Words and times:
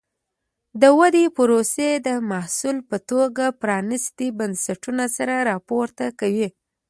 د 0.81 0.83
ودې 0.99 1.25
پروسې 1.37 1.89
د 2.07 2.09
محصول 2.31 2.77
په 2.89 2.97
توګه 3.11 3.45
پرانیستي 3.61 4.27
بنسټونه 4.39 5.03
سر 5.15 5.29
راپورته 5.51 6.05
کوي. 6.19 6.47